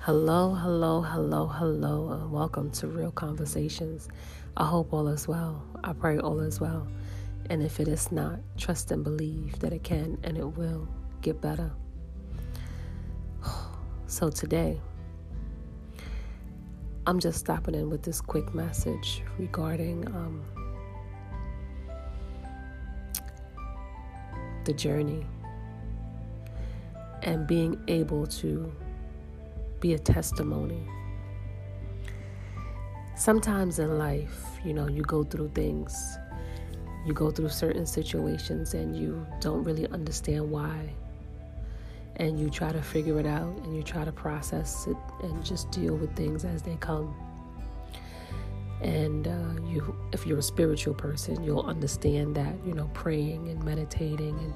[0.00, 4.08] Hello, hello, hello, hello, and welcome to Real Conversations.
[4.56, 5.64] I hope all is well.
[5.82, 6.86] I pray all is well.
[7.48, 10.88] And if it is not, trust and believe that it can and it will
[11.22, 11.70] get better.
[14.06, 14.78] So today,
[17.06, 20.42] I'm just stopping in with this quick message regarding um,
[24.64, 25.24] the journey
[27.22, 28.72] and being able to
[29.80, 30.82] be a testimony.
[33.16, 36.18] Sometimes in life, you know, you go through things,
[37.06, 40.92] you go through certain situations, and you don't really understand why.
[42.16, 45.70] And you try to figure it out and you try to process it and just
[45.70, 47.14] deal with things as they come.
[48.82, 53.64] And uh, you, if you're a spiritual person, you'll understand that, you know, praying and
[53.64, 54.54] meditating and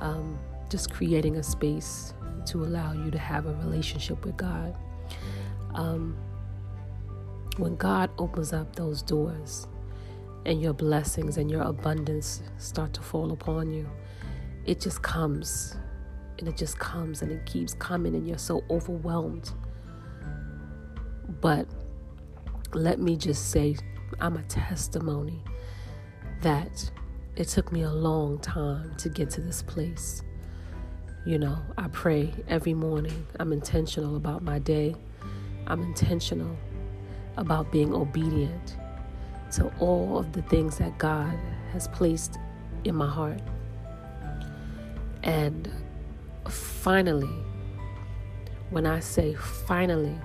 [0.00, 0.38] um,
[0.72, 2.14] just creating a space
[2.46, 4.74] to allow you to have a relationship with God.
[5.74, 6.16] Um,
[7.58, 9.68] when God opens up those doors
[10.46, 13.86] and your blessings and your abundance start to fall upon you,
[14.64, 15.76] it just comes
[16.38, 19.52] and it just comes and it keeps coming, and you're so overwhelmed.
[21.40, 21.68] But
[22.72, 23.76] let me just say,
[24.20, 25.44] I'm a testimony
[26.40, 26.90] that
[27.36, 30.22] it took me a long time to get to this place.
[31.24, 33.26] You know, I pray every morning.
[33.38, 34.96] I'm intentional about my day.
[35.68, 36.56] I'm intentional
[37.36, 38.76] about being obedient
[39.52, 41.38] to all of the things that God
[41.72, 42.38] has placed
[42.82, 43.40] in my heart.
[45.22, 45.70] And
[46.48, 47.30] finally,
[48.70, 50.18] when I say finally,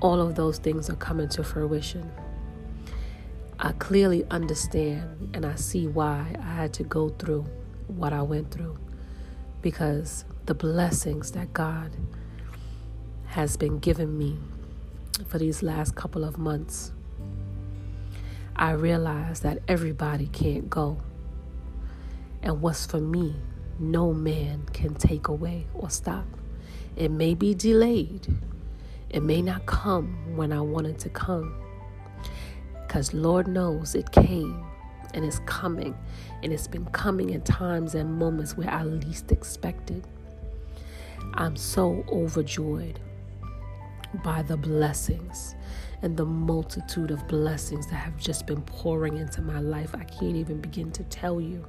[0.00, 2.08] all of those things are coming to fruition.
[3.60, 7.44] I clearly understand and I see why I had to go through
[7.88, 8.78] what I went through
[9.62, 11.90] because the blessings that God
[13.26, 14.38] has been giving me
[15.26, 16.92] for these last couple of months,
[18.54, 21.00] I realize that everybody can't go.
[22.44, 23.34] And what's for me,
[23.80, 26.26] no man can take away or stop.
[26.94, 28.28] It may be delayed,
[29.10, 31.60] it may not come when I want it to come
[32.88, 34.64] because Lord knows it came
[35.12, 35.94] and it's coming.
[36.42, 40.06] And it's been coming in times and moments where I least expected.
[41.34, 42.98] I'm so overjoyed
[44.24, 45.54] by the blessings
[46.00, 49.94] and the multitude of blessings that have just been pouring into my life.
[49.94, 51.66] I can't even begin to tell you.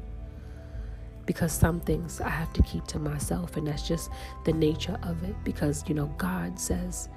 [1.26, 4.10] Because some things I have to keep to myself, and that's just
[4.46, 5.36] the nature of it.
[5.44, 7.10] Because, you know, God says,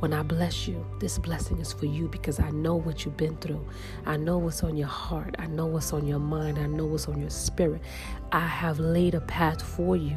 [0.00, 3.36] when I bless you, this blessing is for you because I know what you've been
[3.36, 3.64] through.
[4.06, 5.36] I know what's on your heart.
[5.38, 6.58] I know what's on your mind.
[6.58, 7.82] I know what's on your spirit.
[8.32, 10.16] I have laid a path for you.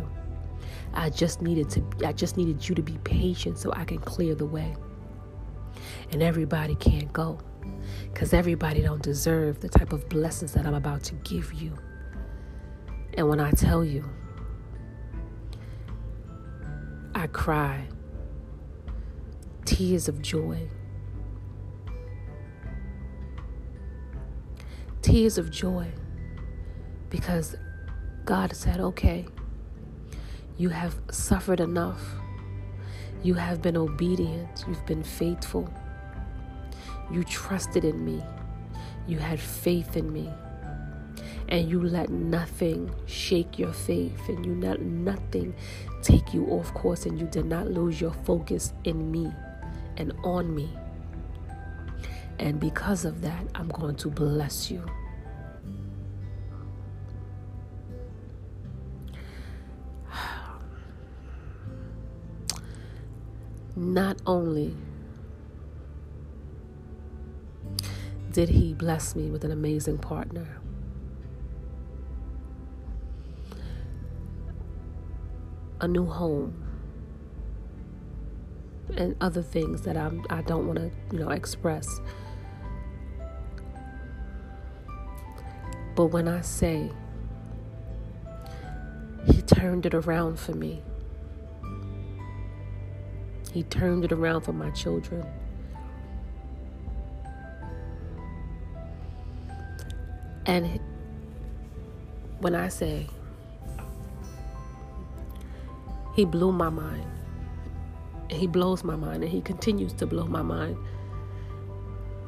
[0.94, 4.36] I just needed to I just needed you to be patient so I can clear
[4.36, 4.74] the way.
[6.12, 7.40] And everybody can't go
[8.14, 11.78] cuz everybody don't deserve the type of blessings that I'm about to give you.
[13.16, 14.10] And when I tell you
[17.16, 17.86] I cry
[19.66, 20.68] tears of joy.
[25.02, 25.88] Tears of joy
[27.10, 27.56] because
[28.26, 29.26] God said, okay,
[30.58, 32.02] you have suffered enough.
[33.22, 34.66] You have been obedient.
[34.68, 35.72] You've been faithful.
[37.12, 38.24] You trusted in me.
[39.08, 40.30] You had faith in me.
[41.50, 45.54] And you let nothing shake your faith, and you let nothing
[46.02, 49.32] take you off course, and you did not lose your focus in me
[49.98, 50.70] and on me.
[52.40, 54.86] And because of that, I'm going to bless you.
[63.76, 64.76] Not only
[68.32, 70.60] did he bless me with an amazing partner,
[75.80, 76.73] a new home,
[78.98, 81.88] and other things that I'm I don't want to you know express.
[85.96, 86.92] But when I say
[89.28, 90.82] he turned it around for me,
[93.52, 95.26] he turned it around for my children.
[100.46, 100.80] And
[102.40, 103.08] when I say
[106.16, 107.06] he blew my mind,
[108.30, 110.78] and he blows my mind, and he continues to blow my mind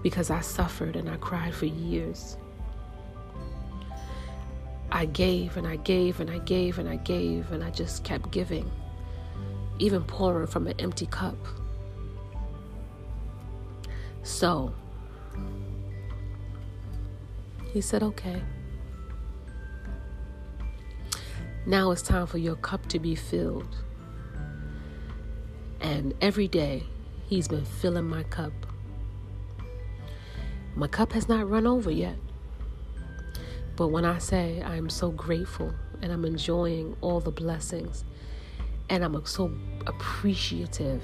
[0.04, 2.38] because I suffered and I cried for years.
[4.92, 8.32] I gave and I gave and I gave and I gave and I just kept
[8.32, 8.70] giving,
[9.80, 11.38] even pouring from an empty cup.
[14.22, 14.74] So
[17.74, 18.42] he said, Okay.
[21.66, 23.76] Now it's time for your cup to be filled.
[25.86, 26.82] And every day,
[27.28, 28.54] He's been filling my cup.
[30.76, 32.16] My cup has not run over yet.
[33.76, 35.72] But when I say I'm so grateful
[36.02, 38.04] and I'm enjoying all the blessings
[38.90, 39.52] and I'm so
[39.86, 41.04] appreciative,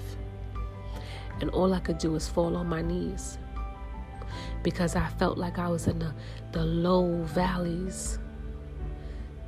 [1.41, 3.37] and all I could do is fall on my knees
[4.63, 6.11] because I felt like I was in the,
[6.53, 8.17] the low valleys.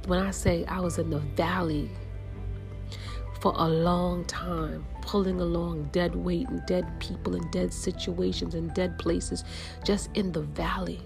[0.05, 1.89] When I say I was in the valley
[3.43, 8.73] for a long time, pulling along dead weight and dead people and dead situations and
[8.73, 9.43] dead places,
[9.83, 11.01] just in the valley.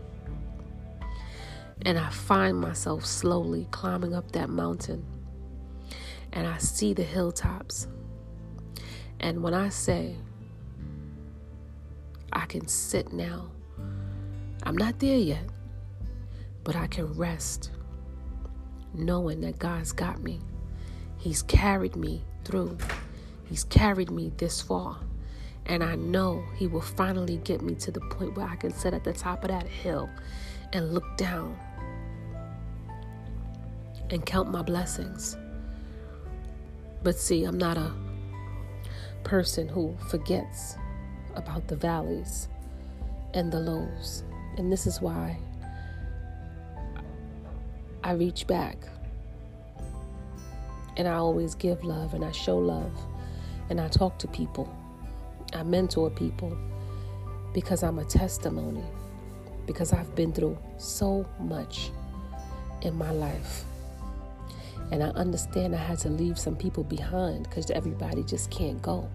[1.83, 5.03] And I find myself slowly climbing up that mountain.
[6.31, 7.87] And I see the hilltops.
[9.19, 10.15] And when I say
[12.31, 13.49] I can sit now,
[14.61, 15.49] I'm not there yet,
[16.63, 17.71] but I can rest
[18.93, 20.39] knowing that God's got me.
[21.17, 22.77] He's carried me through.
[23.43, 24.97] He's carried me this far.
[25.65, 28.93] And I know He will finally get me to the point where I can sit
[28.93, 30.09] at the top of that hill
[30.73, 31.57] and look down
[34.09, 35.37] and count my blessings.
[37.03, 37.91] But see, I'm not a
[39.23, 40.77] person who forgets
[41.35, 42.47] about the valleys
[43.33, 44.23] and the lows.
[44.57, 45.37] And this is why
[48.03, 48.77] I reach back
[50.97, 52.91] and I always give love and I show love
[53.69, 54.67] and I talk to people.
[55.53, 56.57] I mentor people
[57.53, 58.83] because I'm a testimony,
[59.65, 61.91] because I've been through so much
[62.81, 63.63] in my life.
[64.91, 69.09] And I understand I had to leave some people behind because everybody just can't go.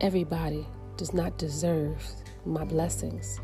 [0.00, 2.04] Everybody does not deserve
[2.44, 3.40] my blessings.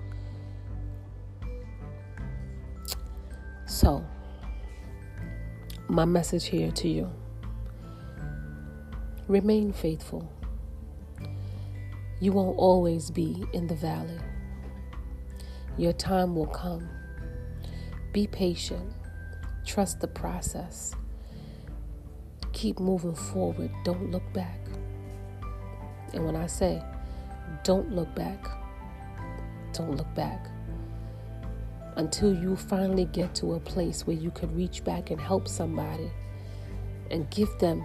[5.90, 7.10] My message here to you
[9.26, 10.30] remain faithful.
[12.20, 14.18] You won't always be in the valley.
[15.78, 16.88] Your time will come.
[18.12, 18.92] Be patient.
[19.66, 20.94] Trust the process.
[22.52, 23.70] Keep moving forward.
[23.84, 24.60] Don't look back.
[26.12, 26.82] And when I say
[27.64, 28.46] don't look back,
[29.72, 30.48] don't look back
[31.98, 36.08] until you finally get to a place where you can reach back and help somebody
[37.10, 37.84] and give them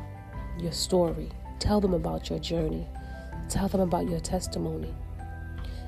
[0.60, 1.30] your story.
[1.60, 2.88] Tell them about your journey.
[3.50, 4.94] Tell them about your testimony.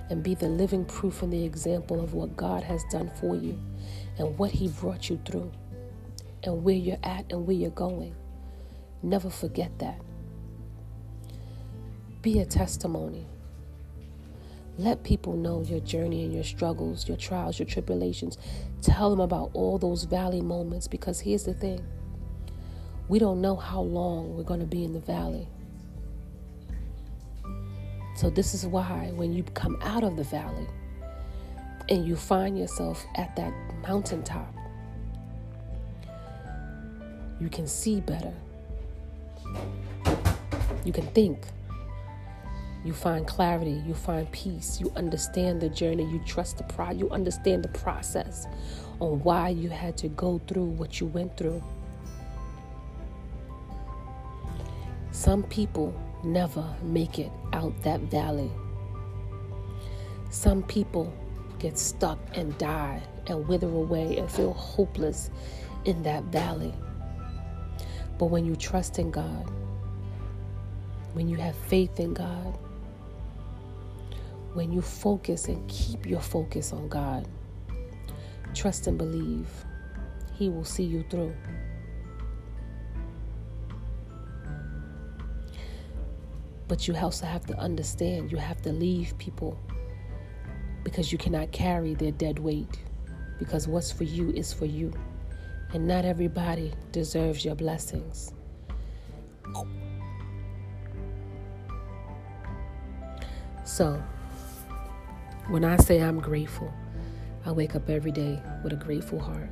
[0.09, 3.59] And be the living proof and the example of what God has done for you
[4.17, 5.51] and what He brought you through
[6.43, 8.15] and where you're at and where you're going.
[9.03, 10.01] Never forget that.
[12.23, 13.27] Be a testimony.
[14.77, 18.37] Let people know your journey and your struggles, your trials, your tribulations.
[18.81, 21.85] Tell them about all those valley moments because here's the thing
[23.07, 25.47] we don't know how long we're going to be in the valley.
[28.15, 30.67] So, this is why when you come out of the valley
[31.89, 33.53] and you find yourself at that
[33.87, 34.53] mountaintop,
[37.39, 38.33] you can see better,
[40.83, 41.45] you can think
[42.85, 47.09] you find clarity, you find peace, you understand the journey, you trust the pro you
[47.09, 48.45] understand the process
[48.99, 51.63] on why you had to go through what you went through.
[55.09, 58.51] Some people never make it out that valley.
[60.29, 61.11] Some people
[61.57, 65.31] get stuck and die and wither away and feel hopeless
[65.85, 66.73] in that valley.
[68.19, 69.51] But when you trust in God,
[71.13, 72.59] when you have faith in God,
[74.55, 77.27] when you focus and keep your focus on God,
[78.53, 79.47] trust and believe,
[80.33, 81.35] He will see you through.
[86.69, 89.59] But you also have to understand, you have to leave people
[90.85, 92.79] because you cannot carry their dead weight.
[93.37, 94.93] Because what's for you is for you.
[95.73, 98.31] And not everybody deserves your blessings.
[103.65, 104.01] So,
[105.49, 106.73] when I say I'm grateful,
[107.45, 109.49] I wake up every day with a grateful heart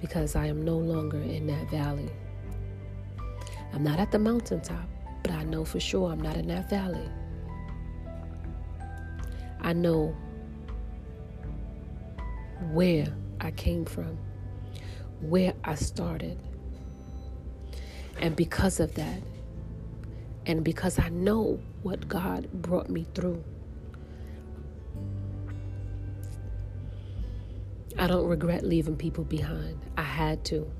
[0.00, 2.10] because I am no longer in that valley.
[3.72, 4.88] I'm not at the mountaintop,
[5.22, 7.08] but I know for sure I'm not in that valley.
[9.60, 10.14] I know
[12.72, 13.08] where
[13.40, 14.18] I came from
[15.20, 16.38] where I started.
[18.20, 19.22] And because of that,
[20.46, 23.42] and because I know what God brought me through,
[27.96, 29.78] I don't regret leaving people behind.
[29.96, 30.70] I had to.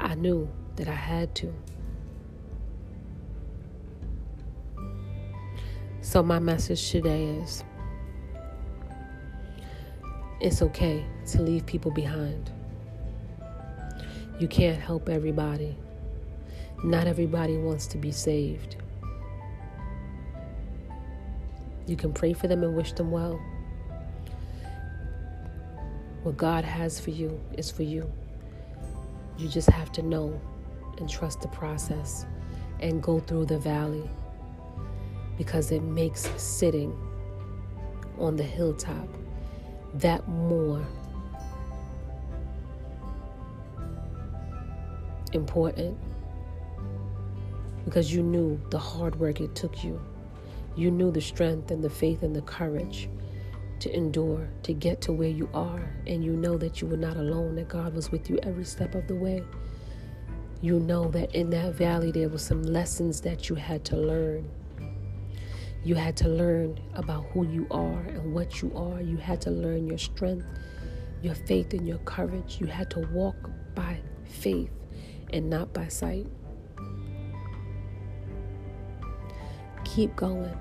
[0.00, 1.54] I knew that I had to.
[6.00, 7.64] So, my message today is
[10.40, 12.50] it's okay to leave people behind.
[14.40, 15.76] You can't help everybody.
[16.84, 18.76] Not everybody wants to be saved.
[21.86, 23.40] You can pray for them and wish them well.
[26.22, 28.10] What God has for you is for you.
[29.38, 30.40] You just have to know
[30.98, 32.26] and trust the process
[32.80, 34.08] and go through the valley
[35.36, 36.92] because it makes sitting
[38.18, 39.08] on the hilltop
[39.94, 40.84] that more
[45.32, 45.96] important
[47.84, 50.00] because you knew the hard work it took you.
[50.76, 53.08] You knew the strength and the faith and the courage
[53.80, 55.94] to endure, to get to where you are.
[56.06, 58.94] And you know that you were not alone, that God was with you every step
[58.94, 59.42] of the way.
[60.60, 64.48] You know that in that valley there were some lessons that you had to learn.
[65.84, 69.00] You had to learn about who you are and what you are.
[69.00, 70.46] You had to learn your strength,
[71.22, 72.58] your faith, and your courage.
[72.60, 73.36] You had to walk
[73.74, 74.70] by faith
[75.32, 76.26] and not by sight.
[79.84, 80.56] Keep going.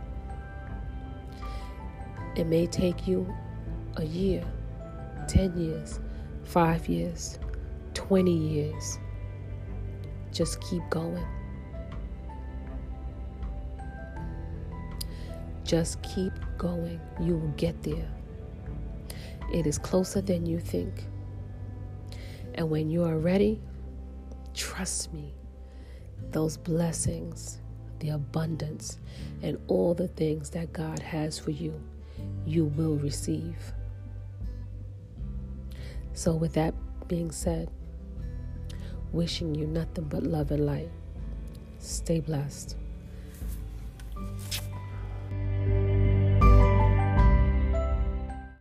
[2.37, 3.35] It may take you
[3.95, 4.45] a year,
[5.27, 5.99] 10 years,
[6.43, 7.39] 5 years,
[7.95, 8.99] 20 years.
[10.31, 11.25] Just keep going.
[15.63, 17.01] Just keep going.
[17.19, 18.07] You will get there.
[19.51, 21.05] It is closer than you think.
[22.53, 23.59] And when you are ready,
[24.53, 25.33] trust me,
[26.29, 27.61] those blessings,
[27.97, 28.99] the abundance,
[29.41, 31.81] and all the things that God has for you
[32.45, 33.73] you will receive.
[36.13, 36.73] So, with that
[37.07, 37.69] being said,
[39.11, 40.89] wishing you nothing but love and light.
[41.79, 42.75] Stay blessed.